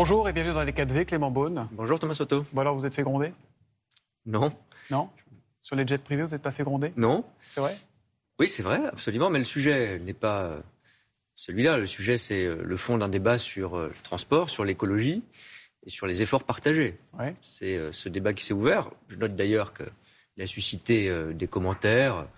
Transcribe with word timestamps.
Bonjour 0.00 0.28
et 0.28 0.32
bienvenue 0.32 0.54
dans 0.54 0.62
les 0.62 0.70
4V, 0.70 1.06
Clément 1.06 1.32
Beaune. 1.32 1.66
Bonjour 1.72 1.98
Thomas 1.98 2.14
Soto. 2.14 2.46
Bon 2.52 2.60
alors 2.60 2.76
vous 2.76 2.86
êtes 2.86 2.94
fait 2.94 3.02
gronder? 3.02 3.32
Non. 4.26 4.56
Non? 4.92 5.10
Sur 5.60 5.74
les 5.74 5.84
jets 5.84 5.98
privés, 5.98 6.22
vous 6.22 6.30
n'êtes 6.30 6.40
pas 6.40 6.52
fait 6.52 6.62
gronder? 6.62 6.92
Non. 6.96 7.24
C'est 7.40 7.60
vrai? 7.60 7.76
Oui, 8.38 8.46
c'est 8.46 8.62
vrai, 8.62 8.80
absolument, 8.86 9.28
mais 9.28 9.40
le 9.40 9.44
sujet 9.44 9.98
n'est 9.98 10.14
pas 10.14 10.42
euh, 10.42 10.60
celui-là. 11.34 11.78
Le 11.78 11.86
sujet, 11.86 12.16
c'est 12.16 12.44
euh, 12.44 12.62
le 12.62 12.76
fond 12.76 12.96
d'un 12.96 13.08
débat 13.08 13.38
sur 13.38 13.76
euh, 13.76 13.88
le 13.88 14.02
transport, 14.04 14.50
sur 14.50 14.64
l'écologie 14.64 15.24
et 15.84 15.90
sur 15.90 16.06
les 16.06 16.22
efforts 16.22 16.44
partagés. 16.44 16.94
Ouais. 17.18 17.34
C'est 17.40 17.90
ce 17.90 18.08
débat 18.08 18.34
qui 18.34 18.44
s'est 18.44 18.54
ouvert. 18.54 18.90
Je 19.08 19.16
note 19.16 19.34
d'ailleurs 19.34 19.74
qu'il 19.74 20.44
a 20.44 20.46
suscité 20.46 21.12
des 21.34 21.48
commentaires 21.48 22.28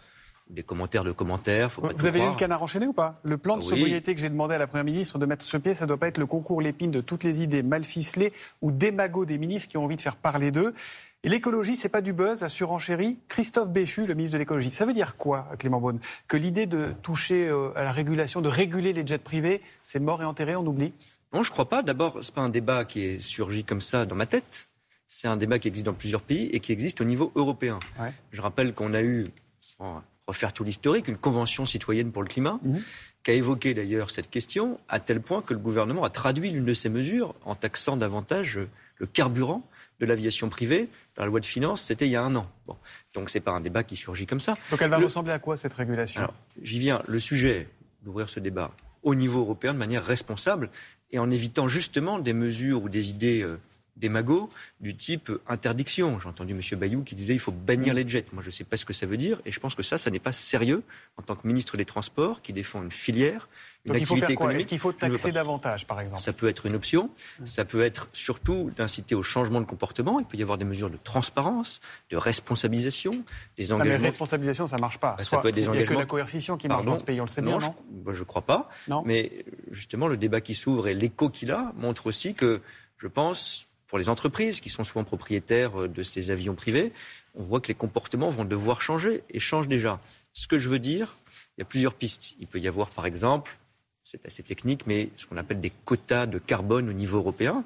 des 0.51 0.63
commentaires 0.63 1.05
de 1.05 1.13
commentaires. 1.13 1.71
Faut 1.73 1.81
pas 1.83 1.93
vous 1.97 2.07
avez 2.07 2.19
croire. 2.19 2.33
lu 2.33 2.37
le 2.37 2.39
canard 2.39 2.63
enchaîné 2.63 2.87
ou 2.87 2.93
pas? 2.93 3.21
Le 3.23 3.39
plan 3.39 3.57
de 3.57 3.63
oui. 3.63 3.69
sobriété 3.69 4.15
que 4.15 4.21
j'ai 4.21 4.29
demandé 4.29 4.55
à 4.55 4.59
la 4.59 4.67
Première 4.67 4.85
ministre 4.85 5.19
de 5.19 5.27
mettre 5.27 5.45
sur 5.45 5.61
pied, 5.61 5.75
ça 5.75 5.85
ne 5.85 5.89
doit 5.89 5.99
pas 5.99 6.09
être 6.09 6.19
le 6.19 6.27
concours 6.27 6.61
l'épine 6.61 6.91
de 6.91 7.01
toutes 7.01 7.25
les 7.25 7.43
idées 7.43 7.63
mal 7.63 7.85
ficelées 7.85 8.33
ou 8.61 8.73
démagots 8.73 9.25
des 9.25 9.39
ministres 9.39 9.69
qui 9.69 9.77
ont 9.77 9.85
envie 9.85 9.97
de 9.97 10.01
faire 10.01 10.17
parler 10.17 10.51
d'eux. 10.51 10.75
Et 11.23 11.29
l'écologie, 11.29 11.77
c'est 11.77 11.91
pas 11.91 12.01
du 12.01 12.13
buzz, 12.15 12.43
a 12.43 12.49
surenchéri 12.49 13.19
Christophe 13.29 13.71
Béchu, 13.71 14.07
le 14.07 14.15
ministre 14.15 14.35
de 14.35 14.39
l'écologie. 14.39 14.71
Ça 14.71 14.87
veut 14.87 14.95
dire 14.95 15.17
quoi, 15.17 15.49
Clément 15.59 15.81
Beaune? 15.81 16.01
Que 16.29 16.39
l'idée 16.39 16.67
de 16.67 16.95
toucher 17.03 17.47
euh, 17.47 17.77
à 17.77 17.85
la 17.85 17.93
régulation, 17.93 18.41
de 18.41 18.49
réguler 18.49 18.95
les 18.95 19.07
jets 19.07 19.19
privés, 19.19 19.61
c'est 19.83 20.01
mort 20.01 20.23
et 20.23 20.25
enterré, 20.25 20.57
on 20.57 20.67
oublie? 20.67 20.95
Non, 21.35 21.43
je 21.43 21.51
crois 21.51 21.69
pas. 21.69 21.83
D'abord, 21.83 22.19
c'est 22.23 22.35
pas 22.35 22.41
un 22.41 22.49
débat 22.49 22.87
qui 22.87 23.05
est 23.05 23.21
surgi 23.21 23.65
comme 23.65 23.83
ça 23.83 24.07
dans 24.07 24.17
ma 24.17 24.27
tête. 24.27 24.71
C'est 25.07 25.29
un 25.29 25.37
débat 25.37 25.59
qui 25.59 25.69
existe 25.69 25.87
dans 25.87 25.93
plusieurs 25.93 26.23
pays 26.23 26.47
et 26.47 26.61
qui 26.61 26.73
existe 26.73 27.01
au 27.01 27.05
niveau 27.05 27.33
européen. 27.35 27.81
Ouais. 28.01 28.13
Je 28.31 28.41
rappelle 28.41 28.73
qu'on 28.73 28.95
a 28.95 29.03
eu, 29.03 29.27
sans 29.61 30.03
refaire 30.31 30.53
tout 30.53 30.65
l'historique, 30.65 31.09
une 31.09 31.17
convention 31.19 31.67
citoyenne 31.67 32.11
pour 32.13 32.23
le 32.23 32.29
climat, 32.29 32.59
Mhm. 32.63 32.81
qui 33.23 33.31
a 33.31 33.35
évoqué 33.35 33.75
d'ailleurs 33.75 34.11
cette 34.11 34.31
question, 34.31 34.81
à 34.89 34.99
tel 35.01 35.21
point 35.21 35.43
que 35.43 35.53
le 35.55 35.61
gouvernement 35.61 36.05
a 36.05 36.11
traduit 36.11 36.51
l'une 36.51 36.65
de 36.65 36.73
ces 36.73 36.89
mesures 36.89 37.35
en 37.45 37.55
taxant 37.55 37.97
davantage 37.97 38.59
le 38.97 39.07
carburant 39.07 39.63
de 40.01 40.07
l'aviation 40.07 40.49
privée. 40.49 40.89
Dans 41.17 41.23
la 41.23 41.29
loi 41.29 41.41
de 41.41 41.47
finances, 41.47 41.83
c'était 41.83 42.07
il 42.07 42.13
y 42.13 42.17
a 42.17 42.23
un 42.23 42.35
an. 42.35 42.47
Bon. 42.67 42.77
Donc 43.15 43.29
c'est 43.29 43.41
pas 43.41 43.51
un 43.53 43.61
débat 43.61 43.83
qui 43.85 43.97
surgit 43.97 44.27
comme 44.27 44.41
ça. 44.41 44.57
Donc 44.71 44.81
elle 44.81 44.89
va 44.91 44.99
Le- 44.99 45.05
ressembler 45.05 45.33
à 45.33 45.39
quoi 45.39 45.57
cette 45.59 45.75
régulation? 45.75 46.27
J'y 46.63 46.79
viens. 46.79 47.03
Le 47.07 47.19
sujet 47.19 47.69
d'ouvrir 48.03 48.29
ce 48.31 48.41
débat 48.41 48.71
au 49.03 49.15
niveau 49.15 49.41
européen 49.41 49.75
de 49.75 49.79
manière 49.79 50.05
responsable 50.05 50.71
et 51.11 51.19
en 51.19 51.31
évitant 51.31 51.69
justement 51.69 52.19
des 52.19 52.33
mesures 52.33 52.83
ou 52.85 52.89
des 52.89 53.11
idées 53.11 53.43
euh, 53.43 53.59
démagogues 54.01 54.49
du 54.81 54.97
type 54.97 55.31
interdiction. 55.47 56.19
J'ai 56.21 56.29
entendu 56.29 56.53
M. 56.55 56.79
Bayou 56.79 57.03
qui 57.05 57.15
disait 57.15 57.35
il 57.35 57.39
faut 57.41 57.53
bannir 57.53 57.95
les 57.95 58.09
jets. 58.09 58.27
Moi, 58.33 58.43
je 58.43 58.49
ne 58.49 58.53
sais 58.53 58.65
pas 58.65 58.77
ce 58.77 58.85
que 58.85 58.93
ça 58.93 59.07
veut 59.07 59.17
dire 59.17 59.41
et 59.45 59.53
je 59.53 59.61
pense 59.61 59.75
que 59.75 59.83
ça, 59.83 59.99
ça 59.99 60.11
n'est 60.11 60.19
pas 60.19 60.33
sérieux 60.33 60.83
en 61.17 61.23
tant 61.23 61.37
que 61.37 61.47
ministre 61.47 61.77
des 61.77 61.85
Transports 61.85 62.43
qui 62.43 62.53
défend 62.53 62.83
une 62.83 62.91
filière, 62.91 63.49
une 63.85 63.93
Donc 63.93 64.01
il 64.03 64.07
faut 64.07 64.15
activité 64.15 64.27
faire 64.27 64.31
économique. 64.33 64.61
Est-ce 64.61 64.69
qu'il 64.69 64.79
faut 64.79 64.93
ne 64.93 64.97
taxer 64.99 65.33
davantage, 65.33 65.87
par 65.87 66.01
exemple? 66.01 66.21
Ça 66.21 66.33
peut 66.33 66.49
être 66.49 66.67
une 66.67 66.75
option. 66.75 67.11
Ça 67.45 67.65
peut 67.65 67.83
être 67.83 68.09
surtout 68.13 68.71
d'inciter 68.77 69.15
au 69.15 69.23
changement 69.23 69.61
de 69.61 69.67
comportement. 69.67 70.21
Il 70.21 70.27
peut 70.27 70.37
y 70.37 70.43
avoir 70.43 70.59
des 70.59 70.65
mesures 70.67 70.91
de 70.91 70.99
transparence, 71.03 71.81
de 72.11 72.17
responsabilisation, 72.17 73.25
des 73.57 73.69
Non, 73.69 73.77
mais 73.79 73.85
engagements. 73.85 74.07
responsabilisation, 74.07 74.67
ça 74.67 74.77
marche 74.79 74.99
pas. 74.99 75.13
Bah, 75.17 75.25
ça 75.25 75.31
Soit- 75.31 75.43
peut 75.43 75.49
être 75.49 75.55
des 75.55 75.63
Il 75.63 75.71
n'y 75.71 75.79
a 75.79 75.81
que 75.81 75.81
engagements. 75.85 76.01
la 76.01 76.07
coercition 76.07 76.57
qui 76.57 76.69
marche 76.69 76.85
dans 76.85 76.97
ce 76.97 77.05
pays, 77.05 77.21
on 77.21 77.25
le 77.25 77.31
sait 77.31 77.43
bien, 77.43 77.59
non? 77.59 77.75
je, 78.13 78.19
ne 78.19 78.25
crois 78.25 78.43
pas. 78.43 78.69
Non? 78.89 79.03
Mais 79.07 79.45
justement, 79.71 80.09
le 80.09 80.17
débat 80.17 80.41
qui 80.41 80.55
s'ouvre 80.55 80.89
et 80.89 80.95
l'écho 80.95 81.31
qu'il 81.31 81.51
a 81.51 81.73
montre 81.77 82.07
aussi 82.07 82.35
que, 82.35 82.61
je 82.99 83.07
pense, 83.07 83.67
pour 83.91 83.99
les 83.99 84.09
entreprises 84.09 84.61
qui 84.61 84.69
sont 84.69 84.85
souvent 84.85 85.03
propriétaires 85.03 85.83
euh, 85.83 85.89
de 85.89 86.05
ces 86.05 86.31
avions 86.31 86.55
privés, 86.55 86.93
on 87.35 87.43
voit 87.43 87.61
que 87.61 87.67
les 87.67 87.75
comportements 87.75 88.31
vont 88.31 88.45
devoir 88.45 88.81
changer 88.81 89.25
et 89.31 89.41
changent 89.41 89.67
déjà. 89.67 90.01
Ce 90.33 90.47
que 90.47 90.61
je 90.61 90.69
veux 90.69 90.79
dire, 90.79 91.17
il 91.59 91.61
y 91.61 91.63
a 91.63 91.65
plusieurs 91.65 91.95
pistes. 91.95 92.37
Il 92.39 92.47
peut 92.47 92.61
y 92.61 92.69
avoir, 92.69 92.91
par 92.91 93.05
exemple, 93.05 93.59
c'est 94.05 94.25
assez 94.25 94.45
technique, 94.45 94.87
mais 94.87 95.11
ce 95.17 95.27
qu'on 95.27 95.37
appelle 95.37 95.59
des 95.59 95.71
quotas 95.71 96.27
de 96.27 96.39
carbone 96.39 96.89
au 96.89 96.93
niveau 96.93 97.19
européen. 97.19 97.65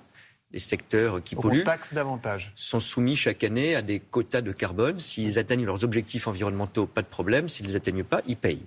Les 0.55 0.61
secteurs 0.61 1.21
qui 1.21 1.37
on 1.37 1.41
polluent 1.41 1.65
taxe 1.65 1.93
davantage. 1.93 2.53
sont 2.55 2.79
soumis 2.79 3.17
chaque 3.17 3.43
année 3.43 3.75
à 3.75 3.83
des 3.83 3.99
quotas 3.99 4.41
de 4.41 4.53
carbone. 4.53 5.01
S'ils 5.01 5.37
atteignent 5.41 5.65
leurs 5.67 5.83
objectifs 5.83 6.29
environnementaux, 6.29 6.87
pas 6.87 7.03
de 7.03 7.09
problème. 7.09 7.49
S'ils 7.49 7.67
ne 7.67 7.71
les 7.73 7.77
atteignent 7.77 8.05
pas, 8.05 8.23
ils 8.29 8.37
payent. 8.37 8.63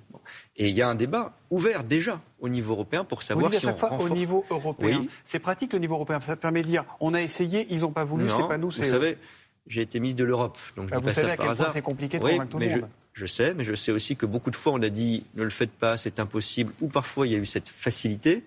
Et 0.57 0.67
il 0.67 0.75
y 0.75 0.81
a 0.81 0.89
un 0.89 0.95
débat 0.95 1.31
ouvert 1.49 1.85
déjà 1.85 2.19
au 2.41 2.49
niveau 2.49 2.73
européen 2.73 3.05
pour 3.05 3.19
Vous 3.19 3.23
savoir 3.23 3.49
dites 3.49 3.59
à 3.59 3.61
si 3.61 3.65
on 3.67 3.69
chaque 3.69 3.77
fois 3.79 3.89
renforce. 3.89 4.11
au 4.11 4.13
niveau 4.13 4.45
européen. 4.49 4.97
Oui. 4.99 5.09
C'est 5.23 5.39
pratique 5.39 5.71
le 5.71 5.79
niveau 5.79 5.95
européen. 5.95 6.19
Ça 6.19 6.35
permet 6.35 6.61
de 6.61 6.67
dire 6.67 6.83
on 6.99 7.13
a 7.13 7.21
essayé, 7.21 7.65
ils 7.69 7.79
n'ont 7.79 7.93
pas 7.93 8.03
voulu, 8.03 8.29
c'est 8.29 8.45
pas 8.49 8.57
nous, 8.57 8.69
Vous 8.69 8.81
eux. 8.81 8.83
savez, 8.83 9.17
j'ai 9.65 9.81
été 9.83 10.01
ministre 10.01 10.19
de 10.19 10.25
l'Europe, 10.25 10.57
donc 10.75 10.87
je 10.87 10.91
Bah, 10.91 10.97
dis 10.97 11.03
vous 11.03 11.07
pas 11.07 11.13
savez 11.13 11.27
ça 11.27 11.33
à 11.33 11.37
par 11.37 11.45
quel 11.45 11.51
hasard. 11.51 11.71
c'est 11.71 11.81
compliqué 11.81 12.19
de 12.19 12.23
Oui, 12.25 12.31
convaincre 12.31 12.51
tout 12.51 12.59
le 12.59 12.67
je, 12.69 12.75
monde. 12.79 12.89
je 13.13 13.25
sais, 13.25 13.53
mais 13.53 13.63
je 13.63 13.75
sais 13.75 13.93
aussi 13.93 14.17
que 14.17 14.25
beaucoup 14.25 14.51
de 14.51 14.57
fois 14.57 14.73
on 14.73 14.81
a 14.81 14.89
dit 14.89 15.25
ne 15.35 15.43
le 15.43 15.49
faites 15.49 15.71
pas, 15.71 15.95
c'est 15.97 16.19
impossible, 16.19 16.73
ou 16.81 16.87
parfois 16.89 17.27
il 17.27 17.31
y 17.31 17.35
a 17.35 17.39
eu 17.39 17.45
cette 17.45 17.69
facilité. 17.69 18.43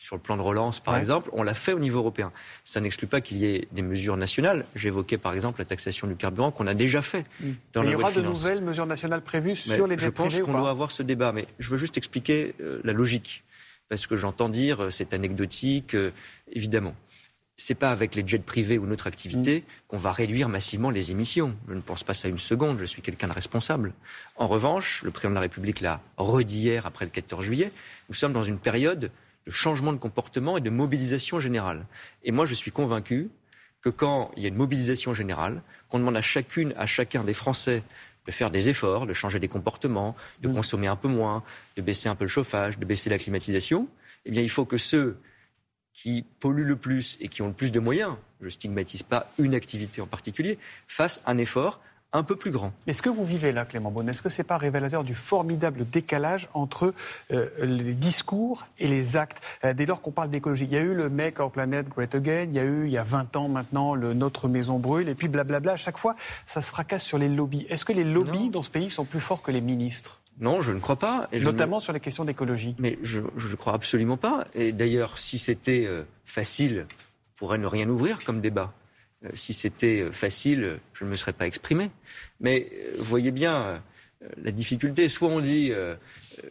Sur 0.00 0.16
le 0.16 0.22
plan 0.22 0.38
de 0.38 0.42
relance, 0.42 0.80
par 0.80 0.94
Ouais. 0.94 1.00
exemple, 1.00 1.28
on 1.34 1.42
l'a 1.42 1.52
fait 1.52 1.74
au 1.74 1.78
niveau 1.78 1.98
européen. 1.98 2.32
Ça 2.64 2.80
n'exclut 2.80 3.06
pas 3.06 3.20
qu'il 3.20 3.36
y 3.36 3.44
ait 3.44 3.68
des 3.70 3.82
mesures 3.82 4.16
nationales. 4.16 4.64
J'évoquais 4.74 5.18
par 5.18 5.34
exemple 5.34 5.60
la 5.60 5.66
taxation 5.66 6.06
du 6.06 6.16
carburant 6.16 6.50
qu'on 6.50 6.66
a 6.66 6.72
déjà 6.72 7.02
fait 7.02 7.26
dans 7.74 7.82
Mais 7.82 7.88
il 7.88 7.90
la 7.90 7.90
y 7.90 7.92
loi 7.92 8.02
aura 8.04 8.12
de 8.12 8.22
nouvelles 8.22 8.62
mesures 8.62 8.86
nationales 8.86 9.20
prévues 9.20 9.50
Mais 9.50 9.54
sur 9.76 9.86
les 9.86 9.98
je 9.98 10.08
pense 10.08 10.38
qu'on 10.40 10.52
doit 10.54 10.70
avoir 10.70 10.90
ce 10.90 11.02
débat, 11.02 11.32
mais 11.32 11.46
je 11.58 11.68
veux 11.68 11.76
juste 11.76 11.98
expliquer 11.98 12.54
euh, 12.62 12.80
la 12.82 12.94
logique. 12.94 13.44
Parce 13.90 14.06
que 14.06 14.16
j'entends 14.16 14.48
dire, 14.48 14.84
euh, 14.84 14.90
c'est 14.90 15.12
anecdotique, 15.12 15.94
euh, 15.94 16.12
évidemment. 16.50 16.94
C'est 17.58 17.74
pas 17.74 17.90
avec 17.90 18.14
les 18.14 18.26
jets 18.26 18.38
privés 18.38 18.78
ou 18.78 18.86
notre 18.86 19.06
activité 19.06 19.58
Mm. 19.60 19.64
qu'on 19.88 19.98
va 19.98 20.12
réduire 20.12 20.48
massivement 20.48 20.88
les 20.88 21.10
émissions. 21.10 21.54
Je 21.68 21.74
ne 21.74 21.82
pense 21.82 22.04
pas 22.04 22.14
ça 22.14 22.26
une 22.28 22.38
seconde, 22.38 22.78
je 22.80 22.86
suis 22.86 23.02
quelqu'un 23.02 23.28
de 23.28 23.34
responsable. 23.34 23.92
En 24.36 24.46
revanche, 24.46 25.02
le 25.02 25.10
président 25.10 25.32
de 25.32 25.34
la 25.34 25.40
République 25.42 25.82
l'a 25.82 26.00
redit 26.16 26.60
hier 26.60 26.86
après 26.86 27.04
le 27.04 27.10
14 27.10 27.44
juillet, 27.44 27.70
nous 28.08 28.14
sommes 28.14 28.32
dans 28.32 28.44
une 28.44 28.58
période 28.58 29.10
de 29.50 29.54
changement 29.54 29.92
de 29.92 29.98
comportement 29.98 30.56
et 30.56 30.60
de 30.60 30.70
mobilisation 30.70 31.40
générale. 31.40 31.84
Et 32.22 32.30
moi, 32.30 32.46
je 32.46 32.54
suis 32.54 32.70
convaincu 32.70 33.30
que 33.82 33.88
quand 33.88 34.30
il 34.36 34.44
y 34.44 34.46
a 34.46 34.48
une 34.48 34.54
mobilisation 34.54 35.12
générale, 35.12 35.62
qu'on 35.88 35.98
demande 35.98 36.16
à 36.16 36.22
chacune, 36.22 36.72
à 36.76 36.86
chacun 36.86 37.24
des 37.24 37.34
Français 37.34 37.82
de 38.26 38.30
faire 38.30 38.52
des 38.52 38.68
efforts, 38.68 39.06
de 39.06 39.12
changer 39.12 39.40
des 39.40 39.48
comportements, 39.48 40.14
de 40.40 40.48
Mm. 40.48 40.54
consommer 40.54 40.86
un 40.86 40.94
peu 40.94 41.08
moins, 41.08 41.42
de 41.76 41.82
baisser 41.82 42.08
un 42.08 42.14
peu 42.14 42.24
le 42.24 42.28
chauffage, 42.28 42.78
de 42.78 42.84
baisser 42.84 43.10
la 43.10 43.18
climatisation, 43.18 43.88
eh 44.24 44.30
bien, 44.30 44.42
il 44.42 44.50
faut 44.50 44.66
que 44.66 44.76
ceux 44.76 45.18
qui 45.92 46.24
polluent 46.38 46.68
le 46.68 46.76
plus 46.76 47.18
et 47.20 47.26
qui 47.26 47.42
ont 47.42 47.48
le 47.48 47.52
plus 47.52 47.72
de 47.72 47.80
moyens, 47.80 48.14
je 48.40 48.44
ne 48.44 48.50
stigmatise 48.50 49.02
pas 49.02 49.32
une 49.38 49.56
activité 49.56 50.00
en 50.00 50.06
particulier, 50.06 50.58
fassent 50.86 51.20
un 51.26 51.38
effort 51.38 51.80
un 52.12 52.22
peu 52.24 52.34
plus 52.34 52.50
grand. 52.50 52.72
Est-ce 52.88 53.02
que 53.02 53.08
vous 53.08 53.24
vivez 53.24 53.52
là, 53.52 53.64
Clément 53.64 53.90
Beaune? 53.92 54.08
Est-ce 54.08 54.20
que 54.22 54.28
c'est 54.28 54.42
pas 54.44 54.58
révélateur 54.58 55.04
du 55.04 55.14
formidable 55.14 55.88
décalage 55.88 56.48
entre 56.54 56.92
euh, 57.32 57.48
les 57.62 57.94
discours 57.94 58.66
et 58.78 58.88
les 58.88 59.16
actes? 59.16 59.40
Euh, 59.64 59.74
Dès 59.74 59.86
lors 59.86 60.00
qu'on 60.00 60.10
parle 60.10 60.30
d'écologie, 60.30 60.64
il 60.64 60.72
y 60.72 60.76
a 60.76 60.80
eu 60.80 60.94
le 60.94 61.08
Make 61.08 61.38
Our 61.38 61.50
Planet 61.52 61.88
Great 61.88 62.14
Again, 62.14 62.46
il 62.48 62.52
y 62.54 62.58
a 62.58 62.64
eu 62.64 62.86
il 62.86 62.90
y 62.92 62.98
a 62.98 63.04
20 63.04 63.36
ans 63.36 63.48
maintenant 63.48 63.94
le 63.94 64.12
Notre 64.12 64.48
Maison 64.48 64.78
Brûle, 64.80 65.08
et 65.08 65.14
puis 65.14 65.28
blablabla. 65.28 65.72
À 65.72 65.76
chaque 65.76 65.98
fois, 65.98 66.16
ça 66.46 66.62
se 66.62 66.70
fracasse 66.70 67.04
sur 67.04 67.16
les 67.18 67.28
lobbies. 67.28 67.64
Est-ce 67.68 67.84
que 67.84 67.92
les 67.92 68.04
lobbies 68.04 68.46
Non. 68.46 68.50
dans 68.50 68.62
ce 68.62 68.70
pays 68.70 68.90
sont 68.90 69.04
plus 69.04 69.20
forts 69.20 69.42
que 69.42 69.52
les 69.52 69.60
ministres? 69.60 70.20
Non, 70.40 70.62
je 70.62 70.72
ne 70.72 70.80
crois 70.80 70.96
pas. 70.96 71.28
et 71.32 71.38
je 71.38 71.46
ne- 71.46 71.52
Notamment 71.52 71.78
sur 71.80 71.92
les 71.92 72.00
questions 72.00 72.24
d'écologie. 72.24 72.74
Mais 72.78 72.98
je 73.02 73.20
ne 73.20 73.54
crois 73.56 73.74
absolument 73.74 74.16
pas. 74.16 74.46
Et 74.54 74.72
d'ailleurs, 74.72 75.18
si 75.18 75.38
c'était 75.38 75.84
euh, 75.86 76.02
facile, 76.24 76.86
on 76.88 77.38
pourrait 77.38 77.58
ne 77.58 77.66
rien 77.66 77.88
ouvrir 77.88 78.24
comme 78.24 78.40
débat. 78.40 78.72
Euh, 79.24 79.28
si 79.34 79.52
c'était 79.52 80.00
euh, 80.00 80.12
facile, 80.12 80.64
euh, 80.64 80.76
je 80.94 81.04
ne 81.04 81.10
me 81.10 81.16
serais 81.16 81.32
pas 81.32 81.46
exprimé. 81.46 81.90
Mais 82.40 82.68
euh, 82.72 82.94
vous 82.98 83.04
voyez 83.04 83.30
bien 83.30 83.62
euh, 83.62 83.78
la 84.42 84.50
difficulté. 84.50 85.08
Soit 85.08 85.28
on 85.28 85.40
dit 85.40 85.72
euh, 85.72 85.94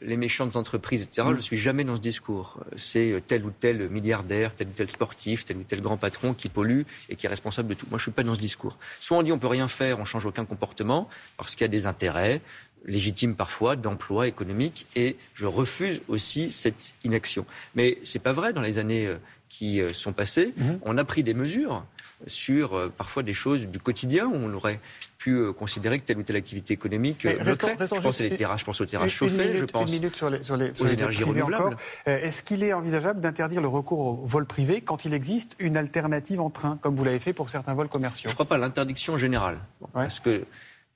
les 0.02 0.18
méchantes 0.18 0.56
entreprises, 0.56 1.04
etc. 1.04 1.30
Je 1.32 1.36
ne 1.38 1.42
suis 1.42 1.58
jamais 1.58 1.84
dans 1.84 1.96
ce 1.96 2.02
discours. 2.02 2.60
Euh, 2.60 2.76
C'est 2.78 3.12
euh, 3.12 3.22
tel 3.26 3.44
ou 3.44 3.52
tel 3.52 3.90
milliardaire, 3.90 4.54
tel 4.54 4.68
ou 4.68 4.72
tel 4.72 4.90
sportif, 4.90 5.46
tel 5.46 5.58
ou 5.58 5.64
tel 5.64 5.82
grand 5.82 5.98
patron 5.98 6.36
qui 6.36 6.48
pollue 6.48 6.84
et 7.10 7.16
qui 7.16 7.26
est 7.26 7.30
responsable 7.30 7.70
de 7.70 7.74
tout. 7.74 7.88
Moi, 7.90 7.98
je 7.98 8.04
ne 8.04 8.06
suis 8.06 8.12
pas 8.12 8.24
dans 8.24 8.36
ce 8.36 8.40
discours. 8.40 8.78
Soit 9.00 9.18
on 9.18 9.24
dit 9.24 9.32
on 9.32 9.40
peut 9.40 9.48
rien 9.48 9.68
faire, 9.68 10.00
on 10.00 10.06
change 10.06 10.26
aucun 10.28 10.46
comportement 10.46 11.10
parce 11.38 11.56
qu'il 11.56 11.62
y 11.64 11.66
a 11.66 11.70
des 11.70 11.88
intérêts 11.88 12.42
légitimes 12.86 13.36
parfois 13.36 13.76
d'emploi 13.76 14.28
économique 14.28 14.86
et 14.96 15.18
je 15.34 15.46
refuse 15.46 16.02
aussi 16.08 16.52
cette 16.52 16.94
inaction. 17.04 17.46
Mais 17.76 17.98
c'est 18.04 18.20
pas 18.20 18.32
vrai 18.32 18.54
dans 18.54 18.62
les 18.62 18.78
années 18.78 19.06
euh, 19.06 19.18
qui 19.50 19.82
euh, 19.82 19.92
sont 19.94 20.14
passées, 20.14 20.54
on 20.84 20.98
a 20.98 21.04
pris 21.04 21.24
des 21.24 21.34
mesures 21.34 21.84
sur 22.28 22.76
euh, 22.76 22.92
parfois 22.96 23.24
des 23.24 23.34
choses 23.34 23.66
du 23.68 23.80
quotidien 23.80 24.26
où 24.28 24.36
on 24.36 24.54
aurait 24.54 24.80
pu 25.18 25.36
euh, 25.36 25.54
considérer 25.54 26.00
que 26.00 26.06
telle 26.06 26.18
ou 26.18 26.24
telle 26.24 26.36
activité 26.36 26.74
économique 26.74 27.26
euh, 27.26 27.38
restons- 27.40 27.70
je 27.80 28.02
pense 28.02 28.22
terrasses, 28.30 28.60
je 28.60 28.66
pense 28.66 28.82
aux 28.82 28.86
terrasses 28.86 29.10
chauffées, 29.10 29.46
minute, 29.46 29.56
je 29.58 29.66
pense 29.66 29.90
Une 29.90 29.96
minute 29.96 30.16
sur 30.18 30.30
les, 30.30 30.44
sur 30.44 30.58
les, 30.58 30.74
sur 30.74 30.84
aux 30.84 30.88
les 30.88 30.94
énergies 30.94 31.24
renouvelables. 31.24 31.78
Est-ce 32.06 32.44
qu'il 32.44 32.62
est 32.64 32.74
envisageable 32.74 33.22
d'interdire 33.22 33.62
le 33.62 33.70
recours 33.70 34.00
au 34.00 34.26
vol 34.26 34.46
privé 34.46 34.82
quand 34.82 35.06
il 35.06 35.14
existe 35.14 35.56
une 35.60 35.78
alternative 35.78 36.42
en 36.42 36.50
train, 36.50 36.78
comme 36.82 36.96
vous 36.96 37.06
l'avez 37.06 37.20
fait 37.22 37.32
pour 37.34 37.50
certains 37.50 37.74
vols 37.74 37.88
commerciaux? 37.90 38.28
Je 38.30 38.34
ne 38.34 38.36
crois 38.36 38.46
pas 38.48 38.56
à 38.56 38.60
l'interdiction 38.60 39.18
générale. 39.18 39.58
Bon, 39.80 39.88
Ouais. 39.96 40.04
Parce 40.04 40.20
que 40.20 40.44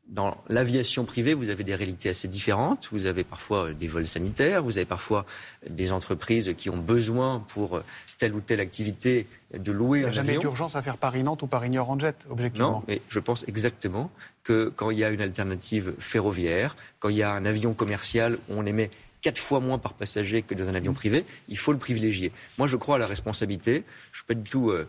dans 0.07 0.37
l'aviation 0.47 1.05
privée, 1.05 1.33
vous 1.33 1.49
avez 1.49 1.63
des 1.63 1.75
réalités 1.75 2.09
assez 2.09 2.27
différentes. 2.27 2.89
Vous 2.91 3.05
avez 3.05 3.23
parfois 3.23 3.69
euh, 3.69 3.73
des 3.73 3.87
vols 3.87 4.07
sanitaires, 4.07 4.61
vous 4.61 4.77
avez 4.77 4.85
parfois 4.85 5.25
des 5.69 5.91
entreprises 5.91 6.53
qui 6.57 6.69
ont 6.69 6.77
besoin 6.77 7.39
pour 7.39 7.77
euh, 7.77 7.83
telle 8.17 8.33
ou 8.33 8.41
telle 8.41 8.59
activité 8.59 9.27
de 9.57 9.71
louer 9.71 9.99
Il 9.99 10.01
n'y 10.01 10.05
a 10.05 10.09
un 10.09 10.11
jamais 10.11 10.29
avion. 10.29 10.41
d'urgence 10.41 10.75
à 10.75 10.81
faire 10.81 10.97
Paris-Nantes 10.97 11.41
ou 11.41 11.47
Paris-Niort 11.47 11.89
en 11.89 11.97
jet, 11.97 12.27
objectivement. 12.29 12.71
Non, 12.71 12.83
mais 12.87 13.01
je 13.07 13.19
pense 13.19 13.47
exactement 13.47 14.11
que 14.43 14.71
quand 14.75 14.91
il 14.91 14.99
y 14.99 15.03
a 15.03 15.09
une 15.09 15.21
alternative 15.21 15.93
ferroviaire, 15.99 16.75
quand 16.99 17.09
il 17.09 17.17
y 17.17 17.23
a 17.23 17.31
un 17.31 17.45
avion 17.45 17.73
commercial 17.73 18.37
on 18.49 18.65
émet 18.65 18.89
quatre 19.23 19.39
fois 19.39 19.59
moins 19.59 19.79
par 19.79 19.95
passager 19.95 20.43
que 20.43 20.53
dans 20.53 20.67
un 20.67 20.75
avion 20.75 20.93
privé, 20.93 21.25
il 21.47 21.57
faut 21.57 21.71
le 21.71 21.79
privilégier. 21.79 22.31
Moi, 22.59 22.67
je 22.67 22.77
crois 22.77 22.97
à 22.97 22.99
la 22.99 23.07
responsabilité. 23.07 23.83
Je 24.11 24.11
ne 24.11 24.15
suis 24.17 24.25
pas 24.27 24.33
du 24.35 24.47
tout 24.47 24.69
euh, 24.69 24.87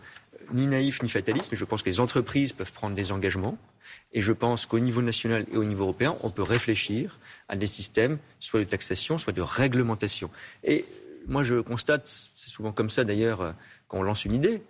ni 0.53 0.67
naïf 0.67 1.03
ni 1.03 1.09
fataliste, 1.09 1.51
mais 1.53 1.57
je 1.57 1.65
pense 1.65 1.83
que 1.83 1.89
les 1.89 2.01
entreprises 2.01 2.53
peuvent 2.53 2.73
prendre 2.73 2.95
des 2.95 3.13
engagements. 3.13 3.57
Et 4.13 4.21
je 4.21 4.33
pense 4.33 4.67
qu'au 4.67 4.81
niveau 4.81 5.03
national 5.03 5.47
et 5.53 5.57
au 5.57 5.65
niveau 5.65 5.85
européen, 5.85 6.17
on 6.23 6.31
peut 6.31 6.43
réfléchir 6.43 7.19
à 7.49 7.57
des 7.57 7.67
systèmes, 7.67 8.19
soit 8.41 8.61
de 8.61 8.65
taxation, 8.65 9.19
soit 9.19 9.33
de 9.33 9.43
réglementation. 9.43 10.31
Et 10.65 10.85
moi, 11.27 11.45
je 11.45 11.61
constate, 11.61 12.07
c'est 12.35 12.51
souvent 12.51 12.73
comme 12.73 12.91
ça 12.91 13.05
d'ailleurs, 13.05 13.41
euh, 13.41 13.53
quand 13.87 13.99
on 13.99 14.03
lance 14.03 14.25
une 14.25 14.35
idée, 14.35 14.63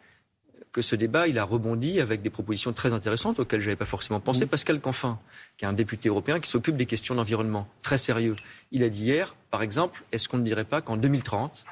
que 0.74 0.82
ce 0.82 0.96
débat, 0.96 1.28
il 1.28 1.38
a 1.38 1.44
rebondi 1.44 2.00
avec 2.00 2.20
des 2.20 2.30
propositions 2.30 2.72
très 2.72 2.92
intéressantes 2.92 3.38
auxquelles 3.38 3.60
je 3.60 3.66
n'avais 3.66 3.76
pas 3.76 3.86
forcément 3.86 4.18
pensé. 4.18 4.44
Mmh. 4.44 4.48
Pascal 4.48 4.80
Canfin, 4.80 5.20
qui 5.56 5.64
est 5.64 5.68
un 5.68 5.72
député 5.72 6.08
européen 6.08 6.40
qui 6.40 6.50
s'occupe 6.50 6.76
des 6.76 6.84
questions 6.84 7.14
d'environnement, 7.14 7.68
très 7.80 7.96
sérieux, 7.96 8.34
il 8.72 8.82
a 8.82 8.88
dit 8.88 9.04
hier, 9.04 9.36
par 9.52 9.62
exemple, 9.62 10.02
est-ce 10.10 10.28
qu'on 10.28 10.38
ne 10.38 10.42
dirait 10.42 10.64
pas 10.64 10.82
qu'en 10.82 10.96
2030, 10.96 11.64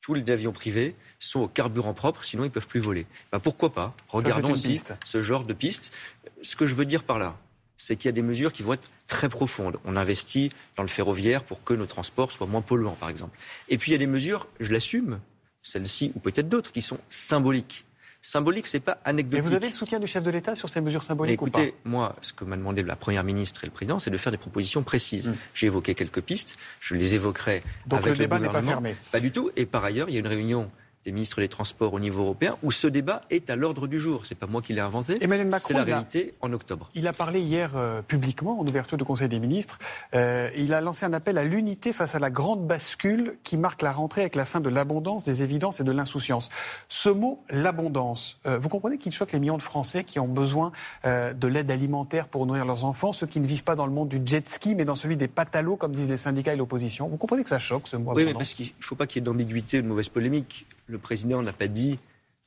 tous 0.00 0.14
les 0.14 0.30
avions 0.30 0.52
privés 0.52 0.94
sont 1.18 1.40
au 1.40 1.48
carburant 1.48 1.94
propre, 1.94 2.22
sinon 2.22 2.44
ils 2.44 2.46
ne 2.46 2.52
peuvent 2.52 2.68
plus 2.68 2.78
voler? 2.78 3.06
Ben, 3.32 3.40
Pourquoi 3.40 3.72
pas? 3.72 3.92
Regardons 4.08 4.52
aussi 4.52 4.80
ce 5.04 5.20
genre 5.20 5.42
de 5.42 5.52
piste. 5.52 5.92
Ce 6.40 6.54
que 6.54 6.68
je 6.68 6.76
veux 6.76 6.86
dire 6.86 7.02
par 7.02 7.18
là, 7.18 7.36
c'est 7.76 7.96
qu'il 7.96 8.06
y 8.06 8.08
a 8.10 8.12
des 8.12 8.22
mesures 8.22 8.52
qui 8.52 8.62
vont 8.62 8.74
être 8.74 8.88
très 9.08 9.28
profondes. 9.28 9.78
On 9.84 9.96
investit 9.96 10.52
dans 10.76 10.84
le 10.84 10.88
ferroviaire 10.88 11.42
pour 11.42 11.64
que 11.64 11.74
nos 11.74 11.86
transports 11.86 12.30
soient 12.30 12.46
moins 12.46 12.62
polluants, 12.62 12.96
par 13.00 13.08
exemple. 13.08 13.36
Et 13.68 13.78
puis 13.78 13.90
il 13.90 13.94
y 13.94 13.96
a 13.96 13.98
des 13.98 14.06
mesures, 14.06 14.46
je 14.60 14.72
l'assume, 14.72 15.18
celles-ci 15.62 16.12
ou 16.14 16.20
peut-être 16.20 16.48
d'autres, 16.48 16.70
qui 16.70 16.82
sont 16.82 16.98
symboliques 17.10 17.84
symbolique, 18.22 18.66
c'est 18.66 18.80
pas 18.80 18.98
anecdotique. 19.04 19.42
Mais 19.42 19.48
vous 19.48 19.54
avez 19.54 19.68
le 19.68 19.72
soutien 19.72 20.00
du 20.00 20.06
chef 20.06 20.22
de 20.22 20.30
l'État 20.30 20.54
sur 20.54 20.68
ces 20.68 20.80
mesures 20.80 21.02
symboliques 21.02 21.34
Écoutez, 21.34 21.74
moi, 21.84 22.16
ce 22.20 22.32
que 22.32 22.44
m'a 22.44 22.56
demandé 22.56 22.82
la 22.82 22.96
première 22.96 23.24
ministre 23.24 23.64
et 23.64 23.66
le 23.66 23.72
président, 23.72 23.98
c'est 23.98 24.10
de 24.10 24.16
faire 24.16 24.32
des 24.32 24.38
propositions 24.38 24.82
précises. 24.82 25.28
Mm. 25.28 25.34
J'ai 25.54 25.66
évoqué 25.66 25.94
quelques 25.94 26.20
pistes, 26.20 26.56
je 26.80 26.94
les 26.94 27.14
évoquerai. 27.14 27.62
Donc 27.86 28.04
le 28.04 28.14
débat 28.14 28.38
n'est 28.38 28.48
pas 28.48 28.62
fermé. 28.62 28.96
Pas 29.12 29.20
du 29.20 29.30
tout. 29.30 29.50
Et 29.56 29.66
par 29.66 29.84
ailleurs, 29.84 30.08
il 30.08 30.14
y 30.14 30.16
a 30.16 30.20
une 30.20 30.26
réunion 30.26 30.70
des 31.04 31.12
ministres 31.12 31.40
des 31.40 31.48
Transports 31.48 31.94
au 31.94 32.00
niveau 32.00 32.22
européen, 32.22 32.56
où 32.62 32.70
ce 32.70 32.86
débat 32.86 33.22
est 33.30 33.50
à 33.50 33.56
l'ordre 33.56 33.86
du 33.86 33.98
jour. 33.98 34.26
C'est 34.26 34.34
pas 34.34 34.46
moi 34.46 34.60
qui 34.60 34.74
l'ai 34.74 34.80
inventé. 34.80 35.18
C'est 35.58 35.72
la 35.72 35.84
réalité 35.84 36.34
en 36.40 36.52
octobre. 36.52 36.90
Il 36.94 37.06
a 37.06 37.12
parlé 37.12 37.40
hier 37.40 37.72
euh, 37.76 38.02
publiquement 38.02 38.60
en 38.60 38.66
ouverture 38.66 38.98
du 38.98 39.04
Conseil 39.04 39.28
des 39.28 39.38
ministres. 39.38 39.78
Euh, 40.14 40.50
il 40.56 40.74
a 40.74 40.80
lancé 40.80 41.06
un 41.06 41.12
appel 41.12 41.38
à 41.38 41.44
l'unité 41.44 41.92
face 41.92 42.14
à 42.14 42.18
la 42.18 42.30
grande 42.30 42.66
bascule 42.66 43.38
qui 43.42 43.56
marque 43.56 43.82
la 43.82 43.92
rentrée 43.92 44.22
avec 44.22 44.34
la 44.34 44.44
fin 44.44 44.60
de 44.60 44.68
l'abondance, 44.68 45.24
des 45.24 45.42
évidences 45.42 45.80
et 45.80 45.84
de 45.84 45.92
l'insouciance. 45.92 46.50
Ce 46.88 47.08
mot, 47.08 47.42
l'abondance, 47.48 48.38
euh, 48.46 48.58
vous 48.58 48.68
comprenez 48.68 48.98
qu'il 48.98 49.12
choque 49.12 49.32
les 49.32 49.40
millions 49.40 49.56
de 49.56 49.62
Français 49.62 50.04
qui 50.04 50.18
ont 50.18 50.28
besoin 50.28 50.72
de 51.04 51.46
l'aide 51.46 51.70
alimentaire 51.70 52.28
pour 52.28 52.44
nourrir 52.46 52.64
leurs 52.64 52.84
enfants, 52.84 53.12
ceux 53.12 53.26
qui 53.26 53.40
ne 53.40 53.46
vivent 53.46 53.64
pas 53.64 53.76
dans 53.76 53.86
le 53.86 53.92
monde 53.92 54.08
du 54.08 54.20
jet 54.24 54.46
ski, 54.46 54.74
mais 54.74 54.84
dans 54.84 54.96
celui 54.96 55.16
des 55.16 55.28
patalos, 55.28 55.76
comme 55.76 55.94
disent 55.94 56.08
les 56.08 56.16
syndicats 56.16 56.52
et 56.52 56.56
l'opposition. 56.56 57.08
Vous 57.08 57.16
comprenez 57.16 57.42
que 57.42 57.48
ça 57.48 57.58
choque 57.58 57.88
ce 57.88 57.96
mot 57.96 58.12
Oui, 58.14 58.24
mais 58.24 58.34
parce 58.34 58.54
qu'il 58.54 58.66
ne 58.66 58.84
faut 58.84 58.94
pas 58.94 59.06
qu'il 59.06 59.20
y 59.20 59.22
ait 59.22 59.24
d'ambiguïté, 59.24 59.80
de 59.80 59.86
mauvaise 59.86 60.08
polémique 60.08 60.66
le 60.88 60.98
président 60.98 61.42
n'a 61.42 61.52
pas 61.52 61.68
dit 61.68 61.98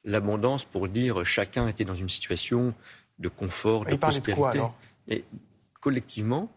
l'abondance 0.03 0.65
pour 0.65 0.87
dire 0.87 1.23
chacun 1.23 1.67
était 1.67 1.85
dans 1.85 1.95
une 1.95 2.09
situation 2.09 2.73
de 3.19 3.29
confort, 3.29 3.85
de 3.85 3.95
prospérité. 3.95 4.61
Et 5.07 5.23
collectivement, 5.79 6.51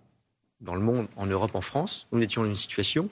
dans 0.60 0.74
le 0.74 0.80
monde, 0.80 1.06
en 1.16 1.26
Europe, 1.26 1.54
en 1.54 1.60
France, 1.60 2.06
nous 2.12 2.22
étions 2.22 2.42
dans 2.42 2.48
une 2.48 2.54
situation 2.54 3.08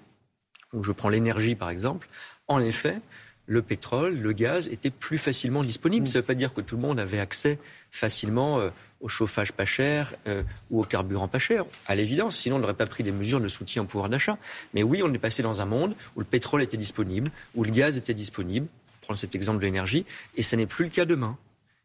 où 0.72 0.82
je 0.82 0.92
prends 0.92 1.10
l'énergie 1.10 1.54
par 1.54 1.70
exemple. 1.70 2.08
En 2.48 2.60
effet, 2.60 3.00
le 3.46 3.60
pétrole, 3.60 4.18
le 4.18 4.32
gaz 4.32 4.68
étaient 4.68 4.90
plus 4.90 5.18
facilement 5.18 5.62
disponibles. 5.62 6.04
Mm. 6.04 6.06
Ça 6.06 6.18
ne 6.18 6.22
veut 6.22 6.26
pas 6.26 6.34
dire 6.34 6.54
que 6.54 6.60
tout 6.60 6.76
le 6.76 6.82
monde 6.82 6.98
avait 6.98 7.20
accès 7.20 7.58
facilement 7.90 8.60
euh, 8.60 8.70
au 9.02 9.08
chauffage 9.08 9.52
pas 9.52 9.64
cher 9.64 10.14
euh, 10.26 10.42
ou 10.70 10.80
au 10.80 10.84
carburant 10.84 11.28
pas 11.28 11.38
cher, 11.38 11.64
à 11.86 11.94
l'évidence, 11.94 12.36
sinon 12.36 12.56
on 12.56 12.58
n'aurait 12.60 12.74
pas 12.74 12.86
pris 12.86 13.02
des 13.02 13.12
mesures 13.12 13.40
de 13.40 13.48
soutien 13.48 13.82
au 13.82 13.84
pouvoir 13.84 14.08
d'achat. 14.08 14.38
Mais 14.72 14.82
oui, 14.82 15.02
on 15.04 15.12
est 15.12 15.18
passé 15.18 15.42
dans 15.42 15.60
un 15.60 15.66
monde 15.66 15.94
où 16.16 16.20
le 16.20 16.24
pétrole 16.24 16.62
était 16.62 16.76
disponible, 16.76 17.30
où 17.54 17.64
le 17.64 17.70
gaz 17.70 17.98
était 17.98 18.14
disponible, 18.14 18.68
pour 18.86 18.96
prendre 19.00 19.18
cet 19.18 19.34
exemple 19.34 19.58
de 19.58 19.64
l'énergie, 19.64 20.06
et 20.36 20.42
ce 20.42 20.56
n'est 20.56 20.66
plus 20.66 20.84
le 20.84 20.90
cas 20.90 21.04
demain. 21.04 21.36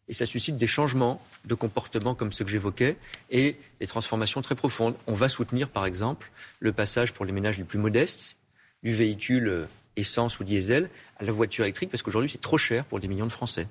Et 0.08 0.14
ça 0.14 0.26
suscite 0.26 0.58
des 0.58 0.68
changements 0.68 1.22
de 1.44 1.54
comportement 1.54 2.16
comme 2.16 2.32
ceux 2.32 2.46
que 2.46 2.52
j'évoquais 2.52 2.96
et 3.30 3.58
des 3.82 3.88
transformations 3.88 4.42
très 4.42 4.56
profondes. 4.56 4.96
On 5.06 5.14
va 5.14 5.28
soutenir, 5.28 5.68
par 5.68 5.86
exemple, 5.86 6.32
le 6.60 6.72
passage 6.72 7.12
pour 7.12 7.26
les 7.26 7.34
ménages 7.34 7.58
les 7.58 7.66
plus 7.66 7.80
modestes 7.80 8.38
du 8.84 8.94
véhicule 8.94 9.48
euh, 9.50 9.66
essence 9.98 10.40
ou 10.40 10.46
diesel 10.46 10.90
à 11.18 11.26
la 11.26 11.32
voiture 11.32 11.66
électrique 11.66 11.90
parce 11.90 12.04
qu'aujourd'hui 12.04 12.30
c'est 12.30 12.40
trop 12.40 12.58
cher 12.58 12.86
pour 12.86 13.00
des 13.00 13.08
millions 13.08 13.26
de 13.26 13.32
Français. 13.32 13.68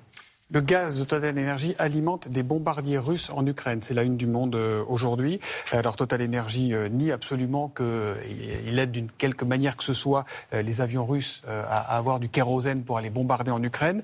Le 0.49 0.61
gaz 0.61 0.97
de 0.97 1.03
Total 1.03 1.37
Energy 1.37 1.75
alimente 1.77 2.29
des 2.29 2.41
bombardiers 2.41 2.97
russes 2.97 3.29
en 3.31 3.45
Ukraine. 3.45 3.81
C'est 3.81 3.93
la 3.93 4.03
une 4.03 4.15
du 4.15 4.27
monde 4.27 4.55
euh, 4.55 4.81
aujourd'hui. 4.87 5.41
Alors 5.73 5.97
Total 5.97 6.21
Energy 6.21 6.73
euh, 6.73 6.87
nie 6.87 7.11
absolument 7.11 7.67
qu'il 7.67 8.79
aide 8.79 8.91
d'une 8.91 9.11
quelque 9.11 9.43
manière 9.43 9.75
que 9.75 9.83
ce 9.83 9.93
soit 9.93 10.23
euh, 10.53 10.61
les 10.61 10.79
avions 10.79 11.05
russes 11.05 11.41
à, 11.47 11.97
avoir 11.97 12.21
du 12.21 12.29
kérosène 12.29 12.83
pour 12.83 12.97
aller 12.97 13.09
bombarder 13.09 13.51
en 13.51 13.61
Ukraine. 13.61 14.01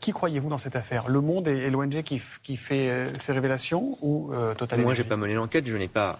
qui 0.00 0.12
croyez-vous 0.12 0.48
dans 0.48 0.58
cette 0.58 0.76
affaire? 0.76 1.08
Le 1.08 1.20
Monde 1.20 1.48
et, 1.48 1.70
l'ONG 1.70 2.02
qui, 2.02 2.22
qui, 2.42 2.56
fait 2.56 3.08
ces 3.18 3.32
révélations 3.32 3.96
ou 4.02 4.32
Total 4.56 4.80
Moi, 4.80 4.94
j'ai 4.94 5.04
pas 5.04 5.16
mené 5.16 5.34
l'enquête. 5.34 5.66
Je 5.66 5.76
n'ai 5.76 5.88
pas 5.88 6.18